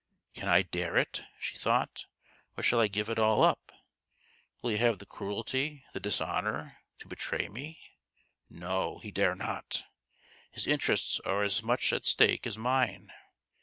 [0.33, 2.07] "Can I dare it?" she thought;"
[2.57, 3.71] or shall I give it all up?
[4.63, 7.79] Will he have the cruelty, the dishonour, to betray me?
[8.49, 9.83] No, he dare not!
[10.49, 13.11] His interests are as much at stake as mine.